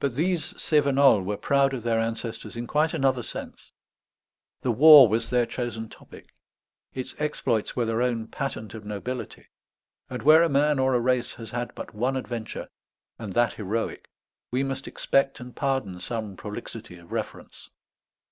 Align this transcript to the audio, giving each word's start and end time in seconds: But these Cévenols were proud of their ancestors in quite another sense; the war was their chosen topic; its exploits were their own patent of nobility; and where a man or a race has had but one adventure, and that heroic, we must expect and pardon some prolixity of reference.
But 0.00 0.16
these 0.16 0.52
Cévenols 0.54 1.24
were 1.24 1.36
proud 1.36 1.72
of 1.72 1.84
their 1.84 2.00
ancestors 2.00 2.56
in 2.56 2.66
quite 2.66 2.92
another 2.92 3.22
sense; 3.22 3.70
the 4.62 4.72
war 4.72 5.08
was 5.08 5.30
their 5.30 5.46
chosen 5.46 5.88
topic; 5.88 6.34
its 6.92 7.14
exploits 7.20 7.76
were 7.76 7.84
their 7.84 8.02
own 8.02 8.26
patent 8.26 8.74
of 8.74 8.84
nobility; 8.84 9.46
and 10.10 10.22
where 10.24 10.42
a 10.42 10.48
man 10.48 10.80
or 10.80 10.92
a 10.92 10.98
race 11.00 11.34
has 11.34 11.50
had 11.50 11.72
but 11.76 11.94
one 11.94 12.16
adventure, 12.16 12.68
and 13.16 13.32
that 13.34 13.52
heroic, 13.52 14.10
we 14.50 14.64
must 14.64 14.88
expect 14.88 15.38
and 15.38 15.54
pardon 15.54 16.00
some 16.00 16.34
prolixity 16.36 16.98
of 16.98 17.12
reference. 17.12 17.70